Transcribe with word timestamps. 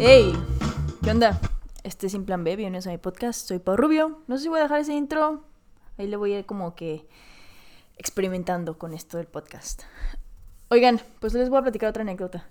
Hey, 0.00 0.32
¿qué 1.02 1.10
onda? 1.10 1.40
Este 1.82 2.06
es 2.06 2.12
Sin 2.12 2.24
Plan 2.24 2.44
B, 2.44 2.54
bienvenidos 2.54 2.86
a 2.86 2.90
mi 2.90 2.98
podcast. 2.98 3.48
Soy 3.48 3.58
Pau 3.58 3.76
Rubio. 3.76 4.22
No 4.28 4.36
sé 4.36 4.44
si 4.44 4.48
voy 4.48 4.60
a 4.60 4.62
dejar 4.62 4.78
ese 4.78 4.94
intro. 4.94 5.42
Ahí 5.96 6.06
le 6.06 6.16
voy 6.16 6.34
a 6.34 6.38
ir 6.38 6.46
como 6.46 6.76
que 6.76 7.08
experimentando 7.96 8.78
con 8.78 8.94
esto 8.94 9.16
del 9.16 9.26
podcast. 9.26 9.82
Oigan, 10.68 11.00
pues 11.18 11.34
les 11.34 11.50
voy 11.50 11.58
a 11.58 11.62
platicar 11.62 11.88
otra 11.88 12.02
anécdota. 12.02 12.48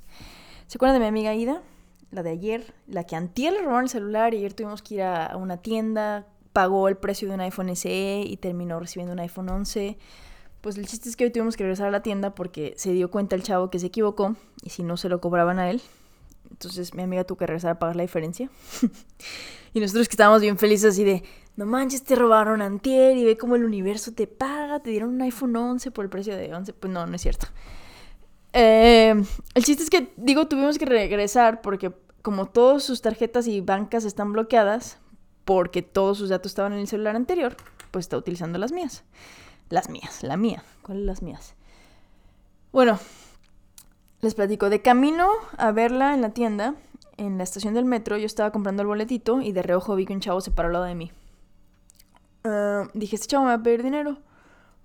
¿Se 0.68 0.78
acuerdan 0.78 0.96
de 0.96 1.00
mi 1.00 1.08
amiga 1.08 1.34
Ida? 1.36 1.62
La 2.12 2.22
de 2.22 2.32
ayer, 2.32 2.74
la 2.86 3.06
que 3.06 3.16
antier 3.16 3.54
le 3.54 3.62
robaron 3.62 3.84
el 3.84 3.90
celular 3.90 4.34
y 4.34 4.40
ayer 4.40 4.54
tuvimos 4.54 4.82
que 4.82 4.96
ir 4.96 5.04
a 5.04 5.38
una 5.38 5.56
tienda, 5.56 6.28
pagó 6.52 6.90
el 6.90 6.98
precio 6.98 7.30
de 7.30 7.36
un 7.36 7.40
iPhone 7.40 7.74
SE 7.78 8.24
y 8.28 8.36
terminó 8.36 8.78
recibiendo 8.78 9.14
un 9.14 9.22
iPhone 9.22 9.48
11. 9.48 9.98
Pues 10.60 10.78
el 10.78 10.86
chiste 10.86 11.08
es 11.08 11.16
que 11.16 11.24
hoy 11.24 11.32
tuvimos 11.32 11.56
que 11.56 11.64
regresar 11.64 11.88
a 11.88 11.92
la 11.92 12.02
tienda 12.02 12.36
porque 12.36 12.74
se 12.76 12.92
dio 12.92 13.10
cuenta 13.10 13.38
el 13.38 13.44
chavo 13.44 13.70
que 13.70 13.80
se 13.80 13.88
equivocó 13.88 14.36
y 14.64 14.72
si 14.72 14.84
no 14.84 14.98
se 14.98 15.08
lo 15.08 15.22
cobraban 15.22 15.60
a 15.60 15.70
él. 15.70 15.82
Entonces 16.58 16.96
mi 16.96 17.04
amiga 17.04 17.24
tuvo 17.24 17.38
que 17.38 17.46
regresar 17.46 17.72
a 17.72 17.80
pagar 17.80 17.96
la 17.96 18.02
diferencia. 18.02 18.50
y 19.74 19.80
nosotros 19.80 20.08
que 20.08 20.14
estábamos 20.14 20.42
bien 20.42 20.58
felices 20.58 20.94
así 20.94 21.04
de, 21.04 21.24
no 21.56 21.68
manches, 21.68 22.04
te 22.04 22.16
robaron 22.16 22.64
antier 22.64 23.16
y 23.16 23.26
ve 23.26 23.38
cómo 23.38 23.56
el 23.56 23.64
universo 23.64 24.12
te 24.12 24.26
paga, 24.26 24.80
te 24.80 24.90
dieron 24.90 25.10
un 25.10 25.22
iPhone 25.22 25.56
11 25.56 25.92
por 25.92 26.06
el 26.06 26.10
precio 26.10 26.36
de 26.36 26.54
11. 26.54 26.74
Pues 26.74 26.92
no, 26.92 27.06
no 27.06 27.16
es 27.16 27.22
cierto. 27.22 27.46
Eh, 28.54 29.14
el 29.54 29.64
chiste 29.64 29.84
es 29.84 29.90
que, 29.92 30.14
digo, 30.18 30.48
tuvimos 30.48 30.80
que 30.80 30.86
regresar 30.86 31.62
porque 31.62 31.94
como 32.24 32.48
todas 32.48 32.84
sus 32.84 33.04
tarjetas 33.04 33.48
y 33.48 33.62
bancas 33.62 34.04
están 34.04 34.34
bloqueadas, 34.34 34.98
porque 35.46 35.84
todos 35.84 36.18
sus 36.18 36.30
datos 36.30 36.52
estaban 36.52 36.74
en 36.74 36.80
el 36.80 36.88
celular 36.88 37.16
anterior, 37.16 37.56
pues 37.92 38.06
está 38.06 38.18
utilizando 38.18 38.58
las 38.58 38.72
mías. 38.72 39.04
Las 39.70 39.90
mías, 39.90 40.24
la 40.24 40.38
mía. 40.38 40.64
¿Cuáles 40.82 41.06
las 41.06 41.22
mías? 41.22 41.54
Bueno, 42.72 43.00
les 44.22 44.36
platico. 44.36 44.70
De 44.70 44.82
camino 44.82 45.30
a 45.58 45.72
verla 45.72 46.14
en 46.14 46.22
la 46.22 46.30
tienda, 46.30 46.76
en 47.18 47.38
la 47.38 47.44
estación 47.44 47.74
del 47.74 47.86
metro, 47.86 48.18
yo 48.18 48.26
estaba 48.26 48.52
comprando 48.52 48.82
el 48.82 48.88
boletito 48.88 49.42
y 49.42 49.52
de 49.52 49.62
reojo 49.62 49.96
vi 49.96 50.06
que 50.06 50.14
un 50.14 50.20
chavo 50.20 50.42
se 50.42 50.52
paró 50.52 50.68
al 50.68 50.74
lado 50.74 50.86
de 50.86 50.96
mí. 50.96 51.12
Ah, 52.44 52.88
dije, 52.94 53.16
este 53.16 53.28
chavo 53.28 53.44
me 53.44 53.50
va 53.50 53.56
a 53.56 53.64
pedir 53.64 53.84
dinero. 53.84 54.18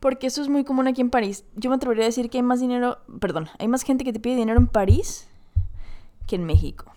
Porque 0.00 0.26
eso 0.26 0.42
es 0.42 0.48
muy 0.48 0.64
común 0.64 0.88
aquí 0.88 1.00
en 1.00 1.10
París. 1.10 1.44
Yo 1.54 1.70
me 1.70 1.76
atrevería 1.76 2.04
a 2.04 2.06
decir 2.06 2.28
que 2.28 2.38
hay 2.38 2.42
más 2.42 2.60
dinero, 2.60 2.98
perdón, 3.20 3.48
hay 3.60 3.68
más 3.68 3.82
gente 3.82 4.02
que 4.02 4.12
te 4.12 4.18
pide 4.18 4.34
dinero 4.34 4.58
en 4.58 4.66
París 4.66 5.28
que 6.26 6.34
en 6.34 6.44
México. 6.44 6.92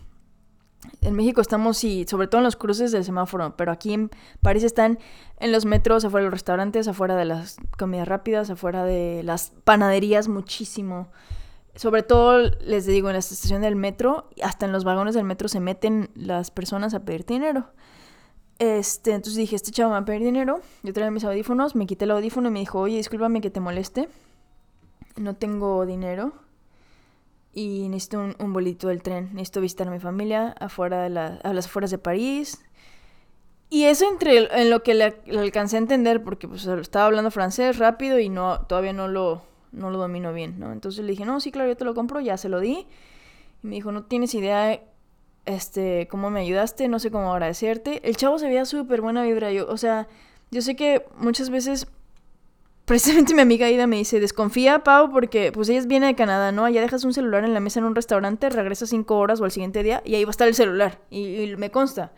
En 1.02 1.14
México 1.14 1.40
estamos, 1.40 1.78
sí, 1.78 2.06
sobre 2.10 2.28
todo 2.28 2.40
en 2.40 2.46
los 2.46 2.56
cruces 2.56 2.92
del 2.92 3.04
semáforo, 3.04 3.56
pero 3.56 3.72
aquí 3.72 3.94
en 3.94 4.10
París 4.42 4.64
están 4.64 4.98
en 5.40 5.52
los 5.52 5.66
metros, 5.66 6.04
afuera 6.04 6.24
de 6.24 6.30
los 6.30 6.34
restaurantes, 6.34 6.88
afuera 6.88 7.16
de 7.16 7.26
las 7.26 7.58
comidas 7.78 8.08
rápidas, 8.08 8.50
afuera 8.50 8.84
de 8.84 9.22
las 9.24 9.52
panaderías, 9.64 10.28
muchísimo. 10.28 11.08
Sobre 11.76 12.04
todo, 12.04 12.52
les 12.62 12.86
digo, 12.86 13.10
en 13.10 13.14
la 13.14 13.20
estación 13.20 13.62
del 13.62 13.76
metro, 13.76 14.30
hasta 14.42 14.66
en 14.66 14.72
los 14.72 14.84
vagones 14.84 15.14
del 15.14 15.26
metro 15.26 15.50
se 15.50 15.60
meten 15.60 16.10
las 16.16 16.50
personas 16.50 16.94
a 16.94 17.02
pedir 17.02 17.26
dinero. 17.26 17.68
Este, 18.60 19.12
entonces 19.12 19.36
dije, 19.36 19.58
este 19.58 19.72
chavo 19.72 19.90
me 19.90 19.96
va 19.96 20.00
a 20.00 20.06
pedir 20.06 20.24
dinero. 20.24 20.62
Yo 20.84 20.94
traía 20.94 21.12
mis 21.12 21.26
audífonos, 21.26 21.76
me 21.76 21.86
quité 21.86 22.06
el 22.06 22.12
audífono 22.12 22.48
y 22.48 22.52
me 22.52 22.60
dijo, 22.60 22.80
oye, 22.80 22.96
discúlpame 22.96 23.42
que 23.42 23.50
te 23.50 23.60
moleste. 23.60 24.08
No 25.18 25.36
tengo 25.36 25.86
dinero 25.86 26.34
y 27.54 27.88
necesito 27.90 28.20
un, 28.20 28.36
un 28.40 28.54
bolito 28.54 28.88
del 28.90 29.02
tren. 29.02 29.30
Necesito 29.34 29.62
visitar 29.62 29.88
a 29.88 29.92
mi 29.92 30.00
familia 30.00 30.56
afuera 30.60 31.02
de 31.02 31.10
la, 31.10 31.40
a 31.44 31.54
las 31.54 31.66
afueras 31.66 31.92
de 31.92 31.98
París. 31.98 32.64
Y 33.70 33.86
eso 33.86 34.08
entre 34.10 34.62
en 34.62 34.70
lo 34.70 34.84
que 34.84 34.94
le, 34.94 35.18
le, 35.26 35.40
alcancé 35.40 35.78
a 35.78 35.80
entender, 35.80 36.24
porque 36.24 36.48
pues 36.48 36.66
estaba 36.66 37.06
hablando 37.06 37.32
francés 37.32 37.80
rápido 37.80 38.20
y 38.20 38.30
no 38.30 38.62
todavía 38.68 38.94
no 38.94 39.08
lo, 39.08 39.42
no 39.76 39.90
lo 39.92 39.98
domino 40.00 40.34
bien, 40.34 40.60
¿no? 40.60 40.72
Entonces 40.72 41.04
le 41.04 41.12
dije, 41.12 41.26
no, 41.26 41.40
sí, 41.40 41.52
claro, 41.52 41.70
yo 41.70 41.78
te 41.78 41.86
lo 41.86 41.94
compro, 41.94 42.20
ya 42.20 42.38
se 42.38 42.50
lo 42.50 42.60
di. 42.60 42.88
Y 43.64 43.68
me 43.68 43.76
dijo, 43.76 43.92
no 43.92 44.04
tienes 44.04 44.34
idea 44.34 44.82
este, 45.46 46.08
cómo 46.10 46.30
me 46.30 46.42
ayudaste, 46.42 46.88
no 46.88 47.00
sé 47.00 47.12
cómo 47.12 47.32
agradecerte. 47.32 48.08
El 48.08 48.18
chavo 48.18 48.40
se 48.40 48.48
veía 48.48 48.66
súper 48.66 49.02
buena 49.02 49.24
vibra, 49.24 49.52
yo, 49.52 49.68
o 49.68 49.78
sea, 49.78 50.08
yo 50.52 50.62
sé 50.62 50.76
que 50.76 51.06
muchas 51.18 51.50
veces 51.50 51.88
precisamente 52.86 53.34
mi 53.34 53.42
amiga 53.42 53.70
Ida 53.70 53.88
me 53.88 53.98
dice, 53.98 54.20
desconfía, 54.20 54.84
Pau, 54.84 55.12
porque 55.12 55.52
pues 55.52 55.70
ella 55.70 55.82
viene 55.86 56.08
de 56.08 56.16
Canadá, 56.16 56.52
¿no? 56.52 56.66
Allá 56.66 56.82
dejas 56.82 57.04
un 57.04 57.14
celular 57.14 57.44
en 57.44 57.54
la 57.54 57.60
mesa 57.60 57.80
en 57.80 57.86
un 57.86 57.96
restaurante, 57.96 58.50
regresas 58.50 58.90
cinco 58.90 59.18
horas 59.18 59.42
o 59.42 59.46
al 59.46 59.52
siguiente 59.52 59.84
día 59.84 60.02
y 60.06 60.16
ahí 60.16 60.24
va 60.24 60.30
a 60.30 60.32
estar 60.32 60.48
el 60.48 60.56
celular. 60.56 61.00
Y, 61.10 61.42
y 61.42 61.58
me 61.58 61.72
consta. 61.72 62.14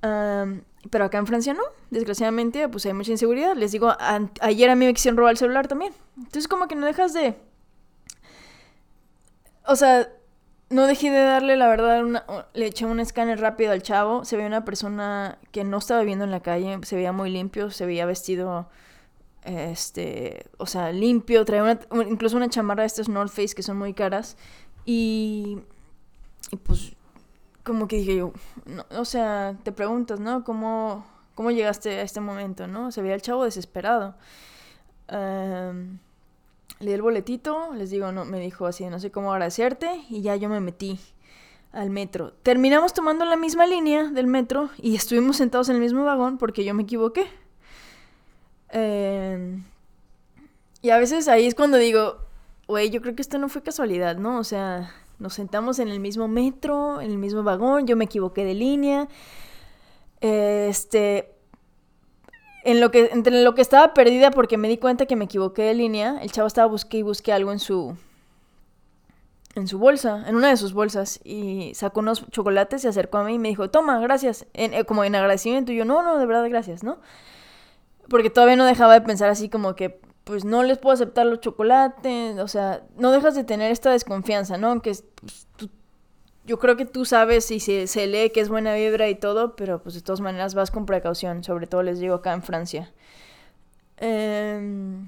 Pero 0.00 1.04
acá 1.04 1.18
en 1.18 1.26
Francia 1.26 1.54
no. 1.54 1.62
Desgraciadamente, 1.90 2.68
pues 2.68 2.86
hay 2.86 2.94
mucha 2.94 3.10
inseguridad. 3.10 3.56
Les 3.56 3.72
digo, 3.72 3.94
ayer 4.40 4.70
a 4.70 4.74
mí 4.76 4.86
me 4.86 4.94
quisieron 4.94 5.16
robar 5.16 5.32
el 5.32 5.38
celular 5.38 5.68
también. 5.68 5.92
Entonces 6.16 6.48
como 6.48 6.68
que 6.68 6.76
no 6.76 6.86
dejas 6.86 7.12
de... 7.12 7.36
O 9.66 9.76
sea, 9.76 10.08
no 10.70 10.86
dejé 10.86 11.10
de 11.10 11.20
darle, 11.20 11.56
la 11.56 11.68
verdad, 11.68 12.02
una, 12.04 12.24
le 12.54 12.66
eché 12.66 12.86
un 12.86 13.00
escáner 13.00 13.40
rápido 13.40 13.72
al 13.72 13.82
chavo. 13.82 14.24
Se 14.24 14.36
veía 14.36 14.48
una 14.48 14.64
persona 14.64 15.38
que 15.52 15.64
no 15.64 15.78
estaba 15.78 16.00
viviendo 16.00 16.24
en 16.24 16.30
la 16.30 16.40
calle, 16.40 16.78
se 16.82 16.96
veía 16.96 17.12
muy 17.12 17.30
limpio, 17.30 17.70
se 17.70 17.84
veía 17.84 18.06
vestido 18.06 18.68
este, 19.44 20.44
o 20.58 20.66
sea, 20.66 20.92
limpio, 20.92 21.44
trae 21.44 21.62
una, 21.62 21.78
incluso 22.08 22.36
una 22.36 22.50
chamarra 22.50 22.82
de 22.82 22.88
estas 22.88 23.08
North 23.08 23.30
Face 23.30 23.54
que 23.54 23.62
son 23.62 23.78
muy 23.78 23.94
caras 23.94 24.36
y 24.84 25.58
pues 26.64 26.92
como 27.68 27.86
que 27.86 27.96
dije 27.96 28.16
yo, 28.16 28.32
no, 28.64 28.84
o 28.98 29.04
sea, 29.04 29.56
te 29.62 29.70
preguntas, 29.70 30.18
¿no? 30.18 30.42
¿Cómo, 30.42 31.06
¿Cómo 31.34 31.50
llegaste 31.50 31.90
a 31.90 32.02
este 32.02 32.20
momento, 32.20 32.66
no? 32.66 32.90
Se 32.90 33.02
veía 33.02 33.14
el 33.14 33.22
chavo 33.22 33.44
desesperado. 33.44 34.16
Um, 35.12 35.98
le 36.80 36.94
el 36.94 37.02
boletito, 37.02 37.74
les 37.74 37.90
digo, 37.90 38.10
no, 38.10 38.24
me 38.24 38.40
dijo 38.40 38.66
así, 38.66 38.86
no 38.86 38.98
sé 38.98 39.10
cómo 39.10 39.32
agradecerte 39.32 40.02
y 40.08 40.22
ya 40.22 40.34
yo 40.36 40.48
me 40.48 40.60
metí 40.60 40.98
al 41.72 41.90
metro. 41.90 42.32
Terminamos 42.42 42.94
tomando 42.94 43.24
la 43.24 43.36
misma 43.36 43.66
línea 43.66 44.04
del 44.04 44.26
metro 44.26 44.70
y 44.78 44.96
estuvimos 44.96 45.36
sentados 45.36 45.68
en 45.68 45.76
el 45.76 45.82
mismo 45.82 46.04
vagón 46.04 46.38
porque 46.38 46.64
yo 46.64 46.72
me 46.72 46.84
equivoqué. 46.84 47.26
Eh, 48.70 49.60
y 50.80 50.90
a 50.90 50.98
veces 50.98 51.28
ahí 51.28 51.46
es 51.46 51.54
cuando 51.54 51.76
digo, 51.76 52.16
güey, 52.66 52.90
yo 52.90 53.02
creo 53.02 53.14
que 53.14 53.22
esto 53.22 53.38
no 53.38 53.48
fue 53.50 53.62
casualidad, 53.62 54.16
¿no? 54.16 54.38
O 54.38 54.44
sea, 54.44 54.92
nos 55.18 55.34
sentamos 55.34 55.78
en 55.78 55.88
el 55.88 56.00
mismo 56.00 56.28
metro, 56.28 57.00
en 57.00 57.10
el 57.10 57.18
mismo 57.18 57.42
vagón, 57.42 57.86
yo 57.86 57.96
me 57.96 58.04
equivoqué 58.04 58.44
de 58.44 58.54
línea. 58.54 59.08
Este, 60.20 61.34
en 62.64 62.80
lo 62.80 62.90
que, 62.90 63.10
entre 63.12 63.42
lo 63.42 63.54
que 63.54 63.62
estaba 63.62 63.94
perdida 63.94 64.30
porque 64.30 64.56
me 64.56 64.68
di 64.68 64.78
cuenta 64.78 65.06
que 65.06 65.16
me 65.16 65.24
equivoqué 65.24 65.62
de 65.62 65.74
línea, 65.74 66.18
el 66.22 66.30
chavo 66.32 66.46
estaba 66.46 66.66
busqué 66.68 66.98
y 66.98 67.02
busqué 67.02 67.32
algo 67.32 67.52
en 67.52 67.58
su 67.58 67.96
en 69.54 69.66
su 69.66 69.78
bolsa, 69.78 70.24
en 70.28 70.36
una 70.36 70.50
de 70.50 70.56
sus 70.56 70.72
bolsas 70.72 71.18
y 71.24 71.72
sacó 71.74 71.98
unos 71.98 72.24
chocolates, 72.30 72.82
se 72.82 72.88
acercó 72.88 73.18
a 73.18 73.24
mí 73.24 73.34
y 73.34 73.38
me 73.40 73.48
dijo, 73.48 73.70
"Toma, 73.70 73.98
gracias." 73.98 74.46
En, 74.52 74.72
eh, 74.72 74.84
como 74.84 75.02
en 75.02 75.16
agradecimiento 75.16 75.72
y 75.72 75.76
yo, 75.76 75.84
"No, 75.84 76.02
no, 76.02 76.16
de 76.18 76.26
verdad, 76.26 76.48
gracias, 76.48 76.84
¿no?" 76.84 76.98
Porque 78.08 78.30
todavía 78.30 78.54
no 78.54 78.64
dejaba 78.64 78.94
de 78.94 79.00
pensar 79.00 79.30
así 79.30 79.48
como 79.48 79.74
que 79.74 80.00
pues 80.28 80.44
no 80.44 80.62
les 80.62 80.76
puedo 80.76 80.92
aceptar 80.92 81.24
los 81.24 81.40
chocolates, 81.40 82.38
o 82.38 82.48
sea, 82.48 82.82
no 82.98 83.12
dejas 83.12 83.34
de 83.34 83.44
tener 83.44 83.72
esta 83.72 83.92
desconfianza, 83.92 84.58
¿no? 84.58 84.68
Aunque 84.68 84.92
pues, 85.22 85.46
tú, 85.56 85.70
yo 86.44 86.58
creo 86.58 86.76
que 86.76 86.84
tú 86.84 87.06
sabes 87.06 87.50
y 87.50 87.60
se, 87.60 87.86
se, 87.86 88.06
lee 88.06 88.28
que 88.28 88.40
es 88.40 88.50
buena 88.50 88.74
vibra 88.74 89.08
y 89.08 89.14
todo, 89.14 89.56
pero 89.56 89.82
pues 89.82 89.94
de 89.94 90.02
todas 90.02 90.20
maneras 90.20 90.54
vas 90.54 90.70
con 90.70 90.84
precaución, 90.84 91.42
sobre 91.44 91.66
todo 91.66 91.82
les 91.82 91.98
digo 91.98 92.16
acá 92.16 92.34
en 92.34 92.42
Francia. 92.42 92.92
Eh, 93.96 95.00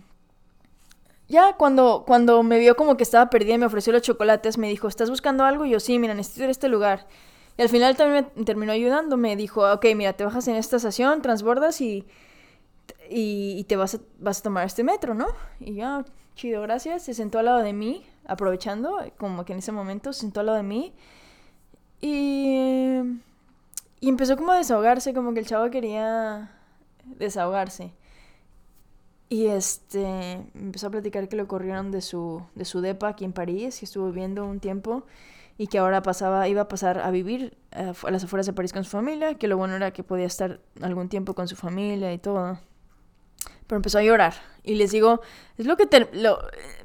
ya 1.28 1.52
cuando, 1.58 2.04
cuando 2.06 2.42
me 2.42 2.58
vio 2.58 2.74
como 2.74 2.96
que 2.96 3.02
estaba 3.02 3.28
perdida 3.28 3.56
y 3.56 3.58
me 3.58 3.66
ofreció 3.66 3.92
los 3.92 4.00
chocolates, 4.00 4.56
me 4.56 4.70
dijo, 4.70 4.88
¿estás 4.88 5.10
buscando 5.10 5.44
algo? 5.44 5.66
Y 5.66 5.70
yo, 5.70 5.80
sí, 5.80 5.98
mira, 5.98 6.14
necesito 6.14 6.44
ir 6.44 6.48
a 6.48 6.52
este 6.52 6.70
lugar. 6.70 7.06
Y 7.58 7.62
al 7.62 7.68
final 7.68 7.94
también 7.94 8.26
me 8.34 8.44
terminó 8.46 8.72
ayudando, 8.72 9.18
me 9.18 9.36
dijo, 9.36 9.70
ok, 9.70 9.84
mira, 9.94 10.14
te 10.14 10.24
bajas 10.24 10.48
en 10.48 10.56
esta 10.56 10.76
estación, 10.76 11.20
transbordas 11.20 11.82
y 11.82 12.06
y, 13.10 13.58
y 13.58 13.64
te 13.64 13.76
vas 13.76 13.96
a, 13.96 13.98
vas 14.18 14.40
a 14.40 14.42
tomar 14.44 14.66
este 14.66 14.84
metro, 14.84 15.14
¿no? 15.14 15.26
Y 15.58 15.74
ya, 15.74 16.04
chido, 16.36 16.62
gracias. 16.62 17.02
Se 17.02 17.14
sentó 17.14 17.38
al 17.40 17.46
lado 17.46 17.58
de 17.58 17.72
mí, 17.72 18.06
aprovechando, 18.24 18.98
como 19.18 19.44
que 19.44 19.52
en 19.52 19.58
ese 19.58 19.72
momento 19.72 20.12
se 20.12 20.20
sentó 20.20 20.40
al 20.40 20.46
lado 20.46 20.58
de 20.58 20.64
mí. 20.64 20.94
Y, 22.00 23.00
y 24.00 24.08
empezó 24.08 24.36
como 24.36 24.52
a 24.52 24.56
desahogarse, 24.56 25.12
como 25.12 25.34
que 25.34 25.40
el 25.40 25.46
chavo 25.46 25.70
quería 25.70 26.52
desahogarse. 27.04 27.92
Y 29.28 29.46
este 29.46 30.34
empezó 30.54 30.88
a 30.88 30.90
platicar 30.90 31.28
que 31.28 31.36
lo 31.36 31.46
corrieron 31.46 31.90
de 31.92 32.00
su, 32.02 32.42
de 32.54 32.64
su 32.64 32.80
depa 32.80 33.08
aquí 33.08 33.24
en 33.24 33.32
París, 33.32 33.78
que 33.78 33.84
estuvo 33.84 34.06
viviendo 34.06 34.44
un 34.44 34.60
tiempo 34.60 35.04
y 35.58 35.66
que 35.66 35.78
ahora 35.78 36.02
pasaba, 36.02 36.48
iba 36.48 36.62
a 36.62 36.68
pasar 36.68 37.00
a 37.00 37.10
vivir 37.10 37.58
a, 37.70 37.92
a 38.06 38.10
las 38.10 38.24
afueras 38.24 38.46
de 38.46 38.52
París 38.54 38.72
con 38.72 38.82
su 38.84 38.90
familia, 38.90 39.34
que 39.34 39.46
lo 39.46 39.56
bueno 39.56 39.76
era 39.76 39.92
que 39.92 40.02
podía 40.02 40.26
estar 40.26 40.60
algún 40.80 41.08
tiempo 41.08 41.34
con 41.34 41.48
su 41.48 41.56
familia 41.56 42.12
y 42.12 42.18
todo 42.18 42.58
pero 43.70 43.76
empezó 43.76 43.98
a 43.98 44.02
llorar. 44.02 44.34
Y 44.64 44.74
les 44.74 44.90
digo, 44.90 45.20
es 45.56 45.64
lo 45.64 45.76
que 45.76 45.86
te, 45.86 46.08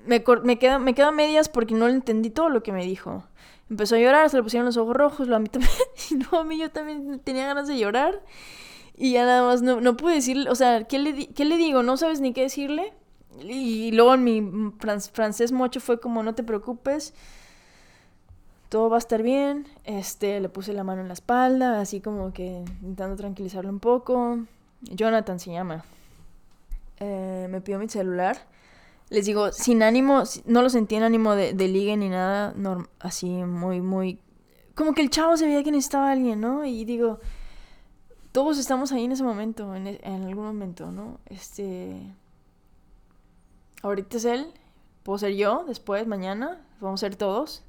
me, 0.06 0.24
me, 0.44 0.60
queda, 0.60 0.78
me 0.78 0.94
queda 0.94 1.12
medias 1.12 1.50
porque 1.50 1.74
no 1.74 1.88
entendí 1.88 2.30
todo 2.30 2.50
lo 2.50 2.62
que 2.62 2.72
me 2.72 2.86
dijo. 2.86 3.24
Empezó 3.72 3.96
a 3.96 3.98
llorar, 3.98 4.30
se 4.30 4.38
le 4.38 4.44
pusieron 4.44 4.68
los 4.68 4.78
ojos 4.78 4.96
rojos, 4.96 5.28
lo 5.28 5.36
a 5.36 5.40
mí 5.40 5.50
también, 5.50 5.72
no, 6.32 6.38
a 6.38 6.44
mí 6.44 6.60
yo 6.60 6.70
también 6.70 7.20
tenía 7.24 7.48
ganas 7.48 7.68
de 7.68 7.80
llorar. 7.80 8.22
Y 8.96 9.14
ya 9.14 9.26
nada 9.26 9.42
más 9.42 9.64
no, 9.64 9.82
no 9.82 9.98
pude 9.98 10.14
decirle, 10.14 10.48
o 10.48 10.54
sea, 10.54 10.84
¿qué 10.84 11.00
le, 11.00 11.26
¿qué 11.30 11.44
le 11.44 11.58
digo? 11.58 11.82
No 11.82 11.98
sabes 11.98 12.22
ni 12.22 12.34
qué 12.34 12.44
decirle. 12.44 12.94
Y 13.42 13.92
luego 13.92 14.14
en 14.14 14.24
mi 14.24 14.72
francés 15.12 15.52
mocho 15.52 15.80
fue 15.80 16.00
como, 16.00 16.22
no 16.22 16.36
te 16.36 16.44
preocupes, 16.44 17.16
todo 18.70 18.92
va 18.92 18.98
a 18.98 19.00
estar 19.00 19.24
bien. 19.24 19.66
Este, 19.86 20.40
le 20.40 20.50
puse 20.50 20.72
la 20.72 20.84
mano 20.84 21.02
en 21.02 21.08
la 21.08 21.16
espalda, 21.16 21.82
así 21.82 22.00
como 22.00 22.32
que 22.32 22.64
intentando 22.84 23.16
tranquilizarlo 23.16 23.72
un 23.72 23.80
poco. 23.80 24.38
Jonathan 24.82 25.40
se 25.40 25.52
llama. 25.52 25.84
Me 27.48 27.62
pidió 27.62 27.80
mi 27.80 27.90
celular. 27.90 28.38
Les 29.10 29.26
digo, 29.26 29.52
sin 29.52 29.84
ánimo, 29.84 30.24
no 30.46 30.62
lo 30.62 30.70
sentí 30.70 30.96
en 30.96 31.04
ánimo 31.04 31.36
de, 31.36 31.54
de 31.54 31.68
ligue 31.68 31.96
ni 31.96 32.10
nada, 32.10 32.56
así 33.00 33.28
muy, 33.28 33.82
muy... 33.82 34.20
Como 34.74 34.94
que 34.94 35.02
el 35.02 35.10
chavo 35.10 35.38
se 35.38 35.46
veía 35.46 35.64
que 35.64 35.72
necesitaba 35.72 36.12
alguien, 36.12 36.42
¿no? 36.42 36.66
Y 36.66 36.86
digo, 36.86 37.20
todos 38.32 38.58
estamos 38.58 38.92
ahí 38.92 39.06
en 39.06 39.12
ese 39.12 39.24
momento, 39.24 39.76
en, 39.76 39.88
en 39.88 40.24
algún 40.24 40.46
momento, 40.46 40.92
¿no? 40.92 41.20
Este... 41.28 42.16
Ahorita 43.84 44.18
es 44.18 44.26
él, 44.26 44.48
puedo 45.04 45.20
ser 45.20 45.36
yo, 45.36 45.64
después, 45.68 46.08
mañana, 46.08 46.66
vamos 46.82 47.04
a 47.04 47.06
ser 47.06 47.16
todos. 47.16 47.64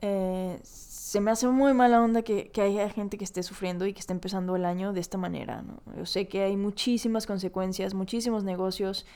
Eh, 0.00 0.58
se 0.62 1.20
me 1.20 1.30
hace 1.30 1.48
muy 1.48 1.72
mala 1.74 2.02
onda 2.02 2.22
que, 2.22 2.50
que, 2.50 2.60
haya 2.60 2.88
gente 2.90 3.18
que 3.18 3.24
esté 3.24 3.42
sufriendo 3.42 3.86
y 3.86 3.92
que 3.92 4.00
esté 4.00 4.12
empezando 4.12 4.56
el 4.56 4.64
año 4.64 4.92
de 4.92 5.00
esta 5.00 5.18
manera. 5.18 5.62
¿no? 5.62 5.80
Yo 5.96 6.06
sé 6.06 6.28
que 6.28 6.42
hay 6.42 6.56
muchísimas 6.56 7.26
consecuencias, 7.26 7.94
muchísimos 7.94 8.44
negocios 8.44 9.06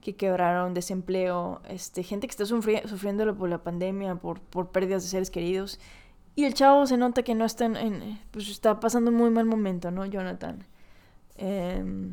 que 0.00 0.14
quebraron, 0.14 0.74
desempleo, 0.74 1.60
este, 1.68 2.02
gente 2.02 2.26
que 2.26 2.30
está 2.30 2.46
sufriendo 2.46 3.36
por 3.36 3.48
la 3.48 3.62
pandemia, 3.62 4.16
por, 4.16 4.40
por 4.40 4.70
pérdidas 4.70 5.02
de 5.02 5.08
seres 5.08 5.30
queridos. 5.30 5.80
Y 6.36 6.44
el 6.44 6.54
chavo 6.54 6.86
se 6.86 6.96
nota 6.96 7.22
que 7.22 7.34
no 7.34 7.44
está 7.44 7.64
en, 7.64 8.20
pues 8.30 8.48
está 8.48 8.78
pasando 8.78 9.10
un 9.10 9.16
muy 9.16 9.30
mal 9.30 9.44
momento, 9.44 9.90
¿no, 9.90 10.06
Jonathan? 10.06 10.64
Eh, 11.36 12.12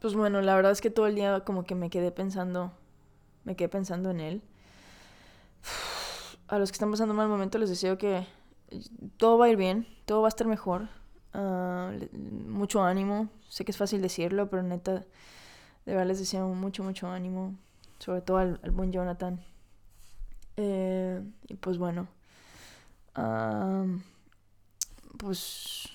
pues 0.00 0.14
bueno, 0.14 0.40
la 0.40 0.54
verdad 0.54 0.72
es 0.72 0.80
que 0.80 0.90
todo 0.90 1.06
el 1.06 1.14
día 1.14 1.40
como 1.40 1.64
que 1.64 1.74
me 1.74 1.90
quedé 1.90 2.10
pensando, 2.10 2.72
me 3.44 3.54
quedé 3.54 3.68
pensando 3.68 4.10
en 4.10 4.20
él. 4.20 4.42
A 6.50 6.58
los 6.58 6.72
que 6.72 6.74
están 6.74 6.90
pasando 6.90 7.14
mal 7.14 7.28
momento 7.28 7.58
les 7.58 7.70
deseo 7.70 7.96
que 7.96 8.26
todo 9.18 9.38
va 9.38 9.46
a 9.46 9.48
ir 9.50 9.56
bien, 9.56 9.86
todo 10.04 10.20
va 10.20 10.26
a 10.26 10.34
estar 10.34 10.48
mejor. 10.48 10.88
Ah, 11.32 11.92
mucho 12.12 12.82
ánimo, 12.82 13.28
sé 13.48 13.64
que 13.64 13.70
es 13.70 13.76
fácil 13.76 14.02
decirlo, 14.02 14.50
pero 14.50 14.64
neta, 14.64 14.94
de 15.86 15.92
verdad 15.92 16.08
les 16.08 16.18
deseo 16.18 16.48
mucho, 16.48 16.82
mucho 16.82 17.08
ánimo, 17.08 17.54
sobre 18.00 18.20
todo 18.22 18.38
al, 18.38 18.58
buen 18.72 18.90
Jonathan. 18.90 19.40
Eh, 20.56 21.22
y 21.46 21.54
pues 21.54 21.78
bueno, 21.78 22.08
pues, 25.18 25.88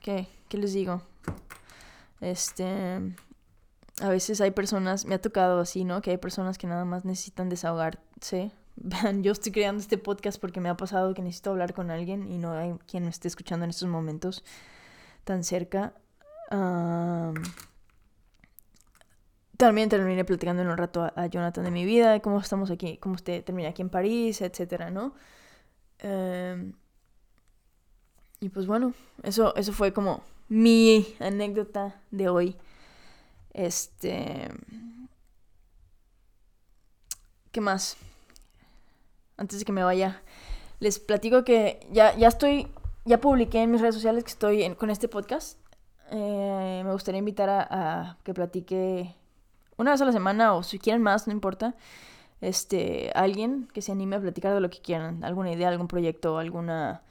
¿qué? 0.00 0.28
¿Qué 0.48 0.56
les 0.56 0.72
digo? 0.72 1.02
Este, 2.22 3.14
a 4.00 4.08
veces 4.08 4.40
hay 4.40 4.50
personas, 4.50 5.04
me 5.04 5.14
ha 5.14 5.20
tocado 5.20 5.60
así, 5.60 5.84
¿no? 5.84 6.00
Que 6.00 6.12
hay 6.12 6.16
personas 6.16 6.56
que 6.56 6.66
nada 6.66 6.86
más 6.86 7.04
necesitan 7.04 7.50
desahogarse. 7.50 8.50
Yo 9.22 9.32
estoy 9.32 9.52
creando 9.52 9.80
este 9.80 9.98
podcast 9.98 10.40
porque 10.40 10.60
me 10.60 10.68
ha 10.68 10.76
pasado 10.76 11.14
que 11.14 11.22
necesito 11.22 11.50
hablar 11.50 11.74
con 11.74 11.90
alguien 11.90 12.30
y 12.30 12.38
no 12.38 12.52
hay 12.52 12.74
quien 12.86 13.04
me 13.04 13.10
esté 13.10 13.28
escuchando 13.28 13.64
en 13.64 13.70
estos 13.70 13.88
momentos 13.88 14.44
tan 15.24 15.44
cerca. 15.44 15.94
también 19.56 19.88
terminé 19.88 20.24
platicando 20.24 20.62
en 20.62 20.68
un 20.68 20.76
rato 20.76 21.10
a, 21.14 21.26
Jonathan 21.26 21.64
de 21.64 21.70
mi 21.70 21.84
vida, 21.84 22.20
cómo 22.20 22.40
estamos 22.40 22.70
aquí, 22.70 22.98
cómo 22.98 23.14
usted 23.14 23.44
termina 23.44 23.70
aquí 23.70 23.82
en 23.82 23.90
París, 23.90 24.40
etcétera, 24.42 24.90
¿no? 24.90 25.14
Em, 25.98 26.74
y 28.40 28.48
pues 28.50 28.66
bueno, 28.66 28.94
eso, 29.22 29.54
eso 29.56 29.72
fue 29.72 29.92
como 29.92 30.22
mi 30.48 31.06
anécdota 31.20 32.00
de 32.10 32.28
hoy. 32.28 32.56
Este... 33.52 34.48
¿Qué 37.52 37.60
más? 37.60 37.96
Antes 39.36 39.58
de 39.58 39.64
que 39.64 39.72
me 39.72 39.82
vaya, 39.82 40.22
les 40.80 40.98
platico 40.98 41.44
que 41.44 41.86
ya, 41.90 42.16
ya 42.16 42.28
estoy, 42.28 42.68
ya 43.04 43.20
publiqué 43.20 43.62
en 43.62 43.70
mis 43.70 43.80
redes 43.80 43.94
sociales 43.94 44.24
que 44.24 44.30
estoy 44.30 44.74
con 44.74 44.90
este 44.90 45.08
podcast. 45.08 45.58
Eh, 46.10 46.82
me 46.84 46.92
gustaría 46.92 47.18
invitar 47.18 47.48
a, 47.50 48.18
que 48.22 48.34
platique 48.34 49.14
una 49.76 49.92
vez 49.92 50.00
a 50.00 50.04
la 50.04 50.12
semana 50.12 50.54
o 50.54 50.62
si 50.62 50.78
quieren 50.78 51.02
más, 51.02 51.26
no 51.26 51.32
importa. 51.32 51.74
Este, 52.40 53.10
alguien 53.14 53.68
que 53.72 53.80
se 53.80 53.92
anime 53.92 54.16
a 54.16 54.20
platicar 54.20 54.52
de 54.54 54.60
lo 54.60 54.70
que 54.70 54.80
quieran, 54.80 55.24
alguna 55.24 55.52
idea, 55.52 55.68
algún 55.68 55.88
proyecto, 55.88 56.38
alguna, 56.38 57.02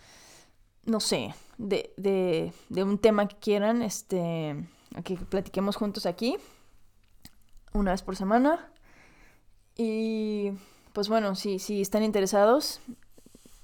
no 0.86 1.00
sé, 1.00 1.34
de, 1.58 1.94
de, 1.98 2.54
de 2.70 2.84
un 2.84 3.00
tema 3.00 3.28
que 3.28 3.38
quieran, 3.38 3.82
este, 3.82 4.68
que 5.04 5.16
platiquemos 5.18 5.76
juntos 5.76 6.06
aquí, 6.06 6.38
una 7.74 7.92
vez 7.92 8.04
por 8.04 8.16
semana. 8.16 8.70
Y 9.76 10.52
pues 10.94 11.10
bueno, 11.10 11.36
si, 11.36 11.60
si 11.60 11.82
están 11.82 12.04
interesados 12.04 12.80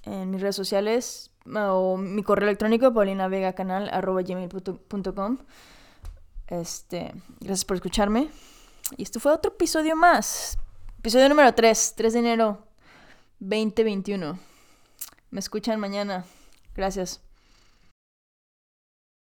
en 0.04 0.30
mis 0.32 0.42
redes 0.42 0.56
sociales 0.56 1.32
o 1.56 1.98
mi 1.98 2.24
correo 2.24 2.48
electrónico, 2.48 2.92
paulinavegacanal.com. 2.94 5.38
Este, 6.48 7.14
gracias 7.40 7.66
por 7.66 7.76
escucharme. 7.78 8.30
Y 8.98 9.04
esto 9.04 9.20
fue 9.20 9.32
otro 9.32 9.52
episodio 9.52 9.96
más. 9.96 10.58
Episodio 10.98 11.30
número 11.30 11.54
3, 11.54 11.94
3 11.96 12.14
de 12.14 12.20
enero 12.20 12.66
2021. 13.40 14.40
Me 15.32 15.40
escuchan 15.40 15.80
mañana. 15.80 16.26
Gracias. 16.76 17.22